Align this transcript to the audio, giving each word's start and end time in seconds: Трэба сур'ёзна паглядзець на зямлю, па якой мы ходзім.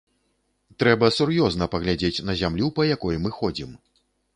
Трэба 0.83 1.11
сур'ёзна 1.19 1.69
паглядзець 1.75 2.23
на 2.31 2.39
зямлю, 2.43 2.67
па 2.79 2.91
якой 2.95 3.15
мы 3.25 3.29
ходзім. 3.41 3.83